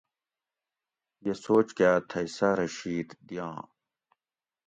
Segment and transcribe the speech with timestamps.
[1.25, 3.65] یہ سوچ کاۤ تھئ ساۤرہ شید دیام